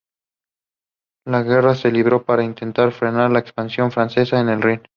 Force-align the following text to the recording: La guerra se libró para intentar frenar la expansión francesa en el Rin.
La 1.27 1.43
guerra 1.43 1.75
se 1.75 1.91
libró 1.91 2.25
para 2.25 2.43
intentar 2.43 2.91
frenar 2.91 3.29
la 3.29 3.37
expansión 3.37 3.91
francesa 3.91 4.39
en 4.39 4.49
el 4.49 4.63
Rin. 4.63 4.81